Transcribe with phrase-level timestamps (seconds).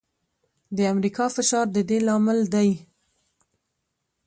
[0.77, 2.69] د امریکا فشار د دې لامل دی.